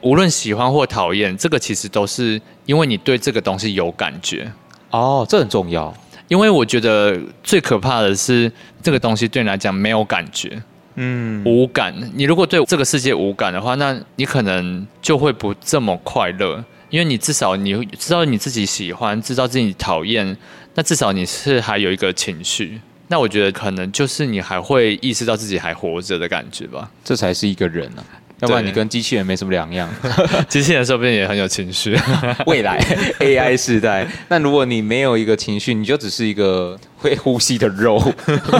[0.00, 4.50] 无论喜欢或讨厌，这个其实都是因为你对这个东西有感觉。
[4.88, 5.94] 哦，这很重要。
[6.32, 8.50] 因为我觉得最可怕的是
[8.82, 10.62] 这个东西对你来讲没有感觉，
[10.94, 11.94] 嗯，无感。
[12.14, 16.64] 你如果对这个世界无感的话，那你可能就会不这么快乐。
[16.88, 20.34] 因为你至少你知道你自己喜欢，知道自己讨厌，
[20.74, 22.80] 那至少你是还有一个情绪。
[23.08, 26.90] 那我觉得可能就是你还会意识到自己还活着的感觉吧。
[27.04, 28.00] 这才是一个人啊。
[28.42, 29.88] 要不然你跟机器人没什么两样，
[30.48, 31.96] 机器人说不定也很有情绪。
[32.46, 32.76] 未来
[33.20, 38.02] AI 时代，那如果你没有一个情绪，你就只是一个会呼吸的肉，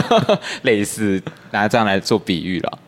[0.63, 1.21] 类似
[1.51, 2.79] 拿这样来做比喻了。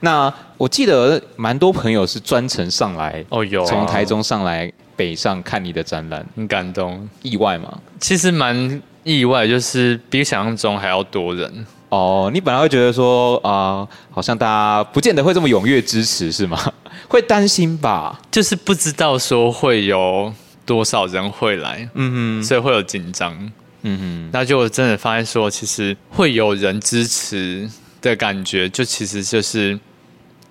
[0.00, 7.78] 那我记得蛮多朋友是专程上来哦，有从台中上来北上看你的展览，很感动，意外吗？
[8.00, 11.66] 其实蛮意外，就是比想象中还要多人。
[11.90, 16.58] 哦，你本来会觉得说啊、呃，好像大家不见得会这么踊跃支持，是吗？
[17.08, 18.20] 会担心吧？
[18.30, 20.32] 就是不知道说会有
[20.64, 23.34] 多少人会来，嗯哼，所以会有紧张，
[23.82, 24.30] 嗯哼。
[24.32, 27.68] 那就真的发现说，其实会有人支持
[28.00, 29.78] 的感觉，就其实就是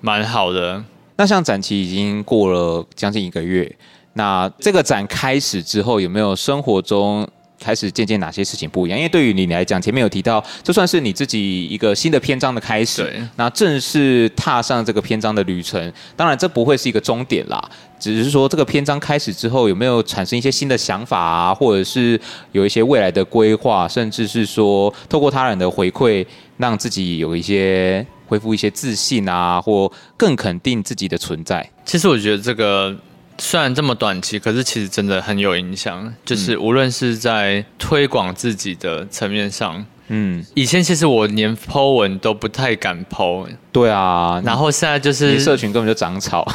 [0.02, 0.84] 蛮好的。
[1.16, 3.74] 那像展期已经过了将近一个月，
[4.14, 7.26] 那这个展开始之后，有没有生活中？
[7.60, 8.98] 开始渐渐哪些事情不一样？
[8.98, 17.62] 因为对于你来讲，前面有提到，就算是你自己一个新的篇章的开始，对那正式踏上这个篇章的旅程，当然这不会是一个终点啦，
[18.00, 22.20] 只是说这个篇章开始之后，有没有产生一些新的想法啊，或者是
[22.54, 26.26] 有一些未来的规划，甚至是说透过他人的回馈，
[26.58, 31.70] 让自己有一些恢复一些自信啊，或更肯定自己的存在。
[31.84, 32.96] 其实我觉得这个。
[33.40, 36.14] 虽然这么短期，可是其实真的很有影响。
[36.24, 43.48] 就是无论是在推广自己的层面上，嗯，以前其实我连 po 文都不太敢 po。
[43.72, 46.46] 对啊，然后现在就是社群根本就长草，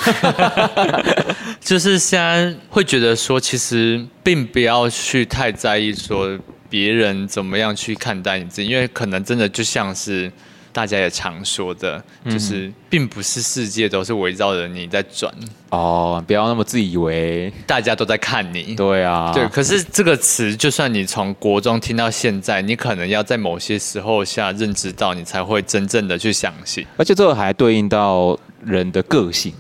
[1.61, 10.31] 就是现在会觉得说，其实并不要去太在意说别人怎么样去看待你自己，因为可能真的就像是。
[10.75, 15.33] 大家也常说的，就是并不是世界都是围绕着你在转
[15.71, 18.75] 哦，不要那么自以为大家都在看你。
[18.75, 19.47] 对啊，对。
[19.47, 26.85] 可是这个词，就算你从国中听到现在，你可能要在某些时候下认知到，你才会真正的去相信。
[26.97, 29.55] 而且这个还对应到人的个性，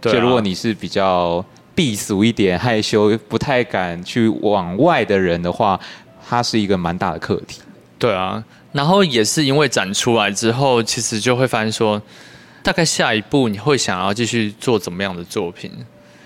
[0.00, 1.44] 对啊，就如果你是比较
[1.74, 5.80] 避俗一点、害羞、不太敢去往外的人的话，
[6.28, 7.60] 它是一个蛮大的课题。
[7.98, 8.44] 对啊。
[8.72, 12.00] 然后也是因为展出来之后，其实就会发现说，
[12.62, 15.70] 大概下一步你会想要继续做怎么样的作品，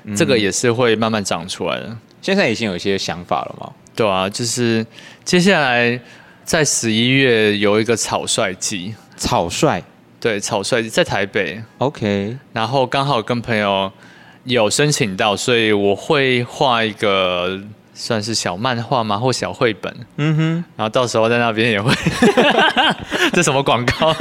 [0.05, 1.97] 嗯、这个也是会慢慢长出来的。
[2.21, 3.73] 现在已经有一些想法了吗？
[3.97, 4.87] 对啊，就是
[5.25, 5.99] 接下来
[6.45, 9.83] 在十一月有一个草率季，草率，
[10.21, 12.37] 对，草率在台北，OK。
[12.53, 13.91] 然后刚好跟朋友
[14.45, 17.61] 有申请到，所以我会画一个。
[17.95, 19.17] 算是小漫画吗？
[19.17, 19.95] 或小绘本？
[20.17, 21.95] 嗯哼，然后到时候在那边也会，
[23.33, 24.15] 这什么广告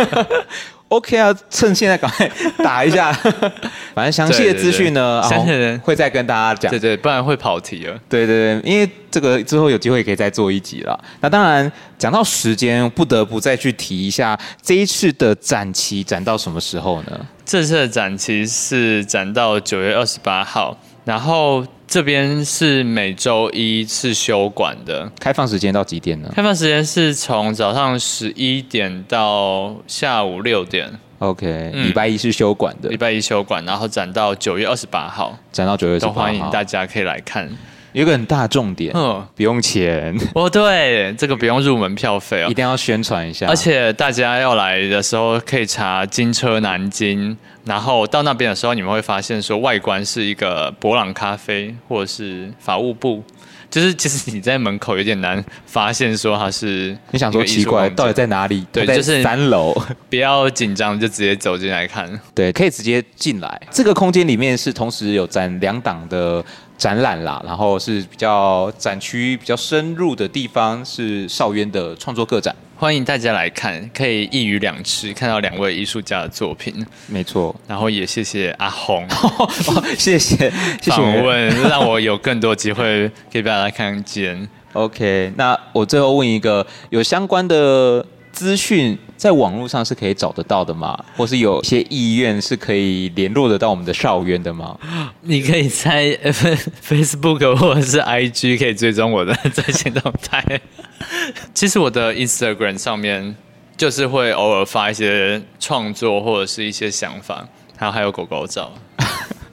[0.90, 3.12] ？OK 啊，趁现在赶快打一下。
[3.96, 6.70] 反正详细的资讯呢，相信人会再跟大家讲。
[6.70, 8.00] 对对，不然会跑题了。
[8.08, 11.00] 对对对，因为这个之后有机会可以再做一集了。
[11.20, 17.20] 那当然，讲到时间，不得不再去提一下这一次的展期展到什么时候呢？
[17.44, 21.66] 这次的展期是展到九月二十八号，然后。
[21.94, 26.32] 这边是每周一是休馆的，开放时间到几点呢？
[26.34, 30.92] 开放时间是从早上十一点到下午六点。
[31.20, 37.48] OK，嗯，礼拜一是休馆的，礼拜一休馆，然后展到九月二十八号，展到九月二十八号，都欢迎大家可以来看。
[37.94, 43.48] 有一个很大重点，嗯，不用钱 哦，对，这个不用入门票费哦，一定要宣传一下。
[43.48, 53.24] 而且大家要来的时候可以查金车南京，然后到那边的时候，你们会发现说外观是一个博朗咖啡或者是法务部，
[53.70, 58.66] 就是其实你在门口有点难发现说它是，你想说奇怪到底在哪里？
[58.72, 59.72] 对，就是三楼，
[60.10, 62.20] 不要紧张，就直接走进来看。
[62.34, 63.62] 对，可以直接进来。
[63.70, 66.44] 这个空间里面是同时有展两档的。
[66.84, 77.56] 展览啦，然后是比较展区比较深入的地方，是少渊的创作个展，欢迎大家来看，可以一鱼两吃，看到两位艺术家的作品，没错。
[77.70, 79.08] 然后也谢谢阿红，
[79.98, 84.50] 谢谢谢谢访问，让我有更多机会可以被大家看见。
[84.74, 91.00] OK，那我最后问一个，有相关的资讯在网络上是可以找得到的吗？
[91.16, 94.78] 或是有些意愿是可以联络得到我们的邵渊的吗？
[95.22, 96.18] 你可以在
[96.86, 100.44] Facebook 或者是 IG 可以追踪我的在线动态。
[101.54, 103.36] 其实我的 Instagram 上面
[103.78, 108.72] 就是会偶尔发一些创作或者是一些想法，然后还有狗狗照。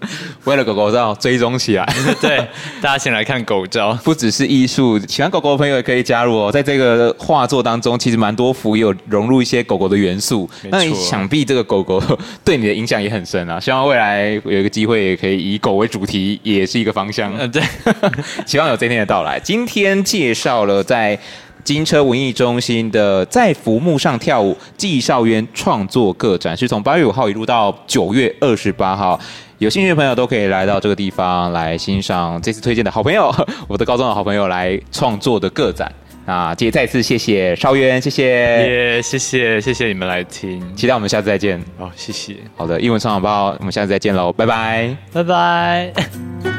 [0.45, 1.87] 为了狗狗照追踪起来，
[2.21, 2.39] 对，
[2.81, 6.51] 大家先来看狗照，不只是艺术，喜欢狗狗的朋友也可以加入哦。
[6.53, 10.49] 在这个画作当中，其实蛮多幅有融入一些狗狗的元素。
[10.71, 12.03] 那你想必这个狗狗
[12.45, 13.61] 对你的影响也很深啊。
[13.61, 17.33] 希望未来有一个机会，也可以以狗为主题，也是一个方向。
[17.39, 17.63] 嗯，对，
[18.47, 19.39] 希望有这天的到来。
[19.41, 21.19] 今天介绍了在
[21.65, 29.19] 金车文艺中心的在浮木上跳舞纪少渊创作个展，是从八月五号一路到九月二十八号。
[29.59, 33.31] 有兴趣的朋友都可以来到这个地方来欣赏这次推荐的好朋友，
[33.69, 35.93] 我的高中的好朋友来创作的个展。
[36.27, 41.61] 那今天再次谢谢少渊，谢谢，耶，谢谢，谢谢你们来听，期待我们下次再见。
[41.79, 42.37] 好，谢谢。
[42.57, 46.50] 好的，英文双响炮，我们下次再见喽，拜拜，拜拜。